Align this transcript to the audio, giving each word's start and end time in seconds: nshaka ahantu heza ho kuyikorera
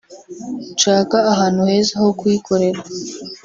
nshaka 0.73 1.17
ahantu 1.31 1.61
heza 1.69 1.95
ho 2.03 2.09
kuyikorera 2.19 2.81